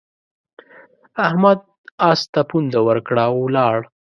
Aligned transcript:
احمد 1.25 1.59
اس 2.09 2.21
ته 2.33 2.41
پونده 2.49 2.79
ورکړه 2.87 3.23
او 3.29 3.35
ولاړ. 3.45 3.77